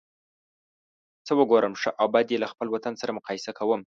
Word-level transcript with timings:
څه 1.25 1.31
وګورم 1.39 1.73
ښه 1.81 1.91
او 2.01 2.07
بد 2.13 2.27
یې 2.33 2.37
له 2.43 2.47
خپل 2.53 2.67
وطن 2.69 2.93
سره 3.01 3.15
مقایسه 3.17 3.51
کوم. 3.59 3.81